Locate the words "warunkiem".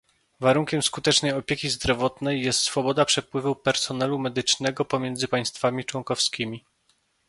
0.39-0.81